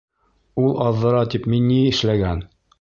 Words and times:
Ул 0.63 0.73
аҙҙыра 0.85 1.21
тип 1.35 1.47
мин 1.55 1.71
ни 1.75 1.81
эшләгән? 1.93 2.45